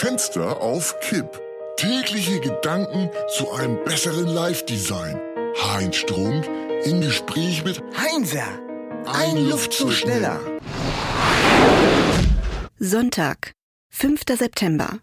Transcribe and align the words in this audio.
Fenster 0.00 0.62
auf 0.62 0.98
Kipp. 1.00 1.38
Tägliche 1.76 2.40
Gedanken 2.40 3.10
zu 3.36 3.52
einem 3.52 3.84
besseren 3.84 4.28
Live-Design. 4.28 5.20
Heinz 5.62 5.96
Strunk 5.96 6.48
im 6.84 7.02
Gespräch 7.02 7.62
mit 7.66 7.82
Heinzer, 7.98 8.48
ein, 9.04 9.36
Luftzug 9.46 9.92
schneller. 9.92 10.40
Sonntag, 12.78 13.52
5. 13.90 14.22
September. 14.38 15.00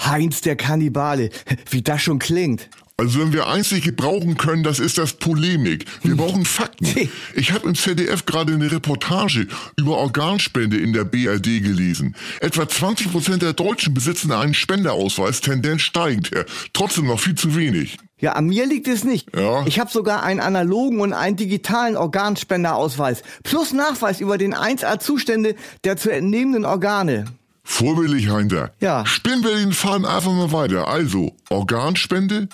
Heinz 0.00 0.40
der 0.40 0.56
Kannibale, 0.56 1.30
wie 1.70 1.82
das 1.82 2.02
schon 2.02 2.18
klingt. 2.18 2.68
Also 3.00 3.18
wenn 3.18 3.32
wir 3.32 3.46
eins 3.46 3.72
nicht 3.72 3.84
gebrauchen 3.84 4.36
können, 4.36 4.62
das 4.62 4.78
ist 4.78 4.98
das 4.98 5.14
Polemik. 5.14 5.86
Wir 6.02 6.16
brauchen 6.16 6.44
Fakten. 6.44 6.86
Ich 7.34 7.52
habe 7.52 7.68
im 7.68 7.74
ZDF 7.74 8.26
gerade 8.26 8.52
eine 8.52 8.70
Reportage 8.70 9.46
über 9.76 9.96
Organspende 9.96 10.76
in 10.76 10.92
der 10.92 11.04
BRD 11.04 11.62
gelesen. 11.62 12.14
Etwa 12.40 12.68
20 12.68 13.10
Prozent 13.10 13.42
der 13.42 13.54
Deutschen 13.54 13.94
besitzen 13.94 14.32
einen 14.32 14.52
Spendeausweis, 14.52 15.40
Tendenz 15.40 15.80
steigend. 15.82 16.30
Trotzdem 16.74 17.06
noch 17.06 17.18
viel 17.18 17.36
zu 17.36 17.56
wenig. 17.56 17.96
Ja, 18.18 18.32
an 18.32 18.46
mir 18.46 18.66
liegt 18.66 18.86
es 18.86 19.04
nicht. 19.04 19.34
Ja. 19.34 19.64
Ich 19.66 19.80
habe 19.80 19.90
sogar 19.90 20.22
einen 20.22 20.40
analogen 20.40 21.00
und 21.00 21.14
einen 21.14 21.36
digitalen 21.36 21.96
Organspenderausweis. 21.96 23.22
Plus 23.44 23.72
Nachweis 23.72 24.20
über 24.20 24.36
den 24.36 24.54
1A-Zustände 24.54 25.54
der 25.84 25.96
zu 25.96 26.12
entnehmenden 26.12 26.66
Organe. 26.66 27.24
Vorbildlich, 27.62 28.28
Heinter. 28.28 28.72
Ja. 28.80 29.06
Spinnen 29.06 29.44
wir 29.44 29.56
den 29.56 29.72
Faden 29.72 30.04
einfach 30.04 30.32
mal 30.32 30.52
weiter. 30.52 30.88
Also, 30.88 31.36
Organspende, 31.50 32.48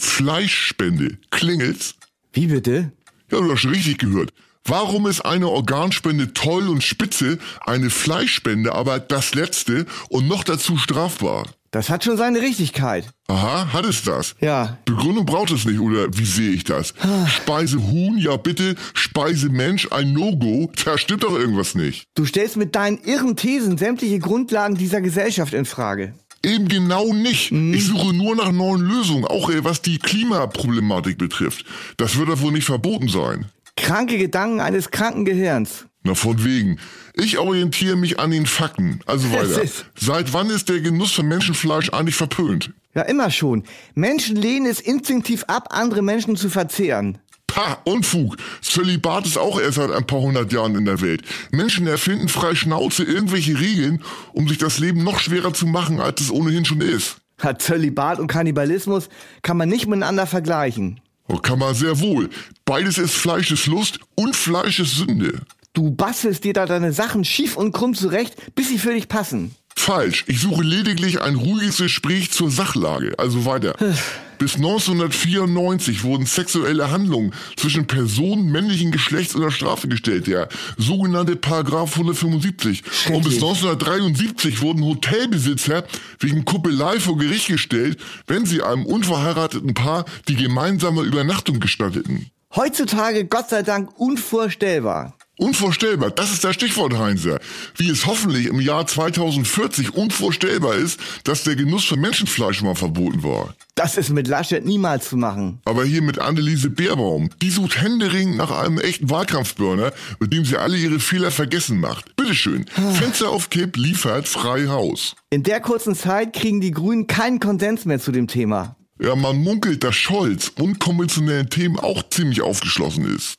Fleischspende. 0.00 1.18
Klingelt's? 1.30 1.94
Wie 2.32 2.46
bitte? 2.46 2.92
Ja, 3.30 3.40
du 3.40 3.52
hast 3.52 3.60
schon 3.60 3.70
richtig 3.70 3.98
gehört. 3.98 4.32
Warum 4.64 5.06
ist 5.06 5.20
eine 5.22 5.48
Organspende 5.48 6.32
toll 6.32 6.68
und 6.68 6.82
spitze, 6.82 7.38
eine 7.64 7.90
Fleischspende 7.90 8.74
aber 8.74 8.98
das 8.98 9.34
letzte 9.34 9.86
und 10.08 10.28
noch 10.28 10.44
dazu 10.44 10.76
strafbar? 10.76 11.46
Das 11.70 11.88
hat 11.88 12.02
schon 12.04 12.16
seine 12.16 12.40
Richtigkeit. 12.40 13.06
Aha, 13.28 13.72
hat 13.72 13.84
es 13.84 14.02
das? 14.02 14.34
Ja. 14.40 14.78
Begründung 14.84 15.24
braucht 15.24 15.52
es 15.52 15.64
nicht, 15.64 15.78
oder 15.78 16.08
wie 16.16 16.24
sehe 16.24 16.50
ich 16.50 16.64
das? 16.64 16.94
Speise 17.28 17.78
Huhn, 17.80 18.18
ja 18.18 18.36
bitte, 18.36 18.74
Speise 18.92 19.50
Mensch, 19.50 19.86
ein 19.92 20.12
No-Go, 20.12 20.72
da 20.84 20.98
stimmt 20.98 21.22
doch 21.22 21.38
irgendwas 21.38 21.76
nicht. 21.76 22.04
Du 22.14 22.24
stellst 22.24 22.56
mit 22.56 22.74
deinen 22.74 22.98
irren 23.04 23.36
Thesen 23.36 23.78
sämtliche 23.78 24.18
Grundlagen 24.18 24.74
dieser 24.74 25.00
Gesellschaft 25.00 25.54
in 25.54 25.64
Frage. 25.64 26.14
Eben 26.44 26.68
genau 26.68 27.12
nicht. 27.12 27.52
Ich 27.52 27.86
suche 27.86 28.14
nur 28.14 28.34
nach 28.34 28.50
neuen 28.50 28.80
Lösungen, 28.80 29.26
auch 29.26 29.50
äh, 29.50 29.62
was 29.62 29.82
die 29.82 29.98
Klimaproblematik 29.98 31.18
betrifft. 31.18 31.66
Das 31.98 32.16
wird 32.16 32.30
doch 32.30 32.40
wohl 32.40 32.52
nicht 32.52 32.64
verboten 32.64 33.08
sein. 33.08 33.46
Kranke 33.76 34.16
Gedanken 34.16 34.60
eines 34.60 34.90
kranken 34.90 35.24
Gehirns. 35.24 35.86
Na 36.02 36.14
von 36.14 36.42
wegen. 36.44 36.78
Ich 37.14 37.38
orientiere 37.38 37.96
mich 37.96 38.18
an 38.18 38.30
den 38.30 38.46
Fakten. 38.46 39.00
Also 39.04 39.30
weiter. 39.32 39.62
Seit 39.98 40.32
wann 40.32 40.48
ist 40.48 40.68
der 40.70 40.80
Genuss 40.80 41.12
von 41.12 41.28
Menschenfleisch 41.28 41.90
eigentlich 41.92 42.16
verpönt? 42.16 42.72
Ja, 42.94 43.02
immer 43.02 43.30
schon. 43.30 43.64
Menschen 43.94 44.36
lehnen 44.36 44.66
es 44.66 44.80
instinktiv 44.80 45.44
ab, 45.46 45.68
andere 45.70 46.02
Menschen 46.02 46.36
zu 46.36 46.48
verzehren. 46.48 47.18
Pah, 47.50 47.78
Unfug. 47.84 48.36
Zölibat 48.62 49.26
ist 49.26 49.36
auch 49.36 49.60
erst 49.60 49.74
seit 49.74 49.90
ein 49.90 50.06
paar 50.06 50.20
hundert 50.20 50.52
Jahren 50.52 50.76
in 50.76 50.84
der 50.84 51.00
Welt. 51.00 51.22
Menschen 51.50 51.88
erfinden 51.88 52.28
frei 52.28 52.54
Schnauze 52.54 53.02
irgendwelche 53.02 53.58
Regeln, 53.58 54.04
um 54.32 54.46
sich 54.46 54.58
das 54.58 54.78
Leben 54.78 55.02
noch 55.02 55.18
schwerer 55.18 55.52
zu 55.52 55.66
machen, 55.66 55.98
als 55.98 56.20
es 56.20 56.30
ohnehin 56.30 56.64
schon 56.64 56.80
ist. 56.80 57.16
Hat 57.38 57.60
Zölibat 57.60 58.20
und 58.20 58.28
Kannibalismus 58.28 59.08
kann 59.42 59.56
man 59.56 59.68
nicht 59.68 59.88
miteinander 59.88 60.26
vergleichen. 60.26 61.00
Oh, 61.26 61.38
kann 61.38 61.58
man 61.58 61.74
sehr 61.74 61.98
wohl. 61.98 62.30
Beides 62.64 62.98
ist 62.98 63.14
Fleisches 63.14 63.66
Lust 63.66 63.98
und 64.14 64.36
Fleisches 64.36 64.92
Sünde. 64.92 65.40
Du 65.72 65.90
bastelst 65.90 66.44
dir 66.44 66.52
da 66.52 66.66
deine 66.66 66.92
Sachen 66.92 67.24
schief 67.24 67.56
und 67.56 67.72
krumm 67.72 67.94
zurecht, 67.94 68.54
bis 68.54 68.68
sie 68.68 68.78
für 68.78 68.92
dich 68.92 69.08
passen. 69.08 69.56
Falsch. 69.74 70.24
Ich 70.28 70.40
suche 70.40 70.62
lediglich 70.62 71.20
ein 71.20 71.34
ruhiges 71.34 71.78
Gespräch 71.78 72.30
zur 72.30 72.50
Sachlage. 72.50 73.18
Also 73.18 73.44
weiter. 73.44 73.74
Bis 74.40 74.56
1994 74.56 76.02
wurden 76.02 76.24
sexuelle 76.24 76.90
Handlungen 76.90 77.34
zwischen 77.56 77.86
Personen 77.86 78.50
männlichen 78.50 78.90
Geschlechts 78.90 79.34
unter 79.34 79.50
Strafe 79.50 79.86
gestellt, 79.86 80.28
der 80.28 80.48
sogenannte 80.78 81.36
Paragraph 81.36 81.92
175. 81.92 82.82
Und 82.82 83.22
bis 83.22 83.34
Schrecklich. 83.34 83.34
1973 83.34 84.62
wurden 84.62 84.82
Hotelbesitzer 84.82 85.84
wegen 86.20 86.46
Kuppelei 86.46 86.98
vor 87.00 87.18
Gericht 87.18 87.48
gestellt, 87.48 88.00
wenn 88.26 88.46
sie 88.46 88.62
einem 88.62 88.86
unverheirateten 88.86 89.74
Paar 89.74 90.06
die 90.26 90.36
gemeinsame 90.36 91.02
Übernachtung 91.02 91.60
gestatteten. 91.60 92.30
Heutzutage 92.56 93.26
Gott 93.26 93.50
sei 93.50 93.62
Dank 93.62 93.90
unvorstellbar. 94.00 95.18
Unvorstellbar, 95.40 96.10
das 96.10 96.32
ist 96.32 96.44
das 96.44 96.54
Stichwort, 96.54 96.98
Heinzer. 96.98 97.40
Wie 97.74 97.88
es 97.88 98.04
hoffentlich 98.04 98.44
im 98.44 98.60
Jahr 98.60 98.86
2040 98.86 99.94
unvorstellbar 99.94 100.74
ist, 100.74 101.00
dass 101.24 101.44
der 101.44 101.56
Genuss 101.56 101.86
von 101.86 101.98
Menschenfleisch 101.98 102.60
mal 102.60 102.74
verboten 102.74 103.22
war. 103.22 103.54
Das 103.74 103.96
ist 103.96 104.10
mit 104.10 104.28
Laschet 104.28 104.62
niemals 104.66 105.08
zu 105.08 105.16
machen. 105.16 105.58
Aber 105.64 105.86
hier 105.86 106.02
mit 106.02 106.18
Anneliese 106.18 106.68
Beerbaum, 106.68 107.30
die 107.40 107.48
sucht 107.48 107.80
händeringend 107.80 108.36
nach 108.36 108.50
einem 108.50 108.78
echten 108.78 109.08
Wahlkampfburner, 109.08 109.92
mit 110.18 110.30
dem 110.34 110.44
sie 110.44 110.58
alle 110.58 110.76
ihre 110.76 111.00
Fehler 111.00 111.30
vergessen 111.30 111.80
macht. 111.80 112.14
Bitteschön, 112.16 112.66
Fenster 112.98 113.30
auf 113.30 113.48
Kipp 113.48 113.78
liefert 113.78 114.28
frei 114.28 114.66
Haus. 114.68 115.16
In 115.30 115.42
der 115.42 115.60
kurzen 115.60 115.94
Zeit 115.94 116.34
kriegen 116.34 116.60
die 116.60 116.70
Grünen 116.70 117.06
keinen 117.06 117.40
Konsens 117.40 117.86
mehr 117.86 117.98
zu 117.98 118.12
dem 118.12 118.28
Thema. 118.28 118.76
Ja, 119.02 119.16
man 119.16 119.38
munkelt, 119.38 119.84
dass 119.84 119.94
Scholz 119.94 120.52
unkonventionellen 120.60 121.48
Themen 121.48 121.78
auch 121.78 122.02
ziemlich 122.10 122.42
aufgeschlossen 122.42 123.16
ist. 123.16 123.38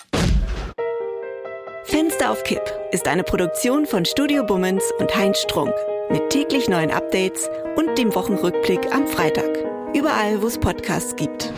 Fenster 2.22 2.32
auf 2.32 2.44
Kipp 2.44 2.62
ist 2.92 3.08
eine 3.08 3.24
Produktion 3.24 3.88
von 3.88 4.06
Studio 4.06 4.44
Bummens 4.44 4.84
und 5.00 5.16
Heinz 5.16 5.40
Strunk. 5.40 5.74
Mit 6.12 6.30
täglich 6.30 6.70
neuen 6.70 6.92
Updates 6.92 7.50
und 7.76 7.98
dem 7.98 8.14
Wochenrückblick 8.14 8.94
am 8.94 9.08
Freitag. 9.08 9.50
Überall, 9.96 10.40
wo 10.40 10.46
es 10.46 10.60
Podcasts 10.60 11.16
gibt. 11.16 11.52